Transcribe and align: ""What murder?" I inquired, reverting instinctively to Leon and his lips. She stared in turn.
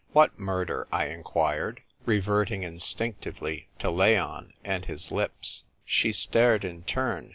""What 0.13 0.39
murder?" 0.39 0.87
I 0.91 1.09
inquired, 1.09 1.83
reverting 2.07 2.63
instinctively 2.63 3.67
to 3.77 3.91
Leon 3.91 4.53
and 4.63 4.83
his 4.85 5.11
lips. 5.11 5.63
She 5.85 6.11
stared 6.11 6.65
in 6.65 6.81
turn. 6.85 7.29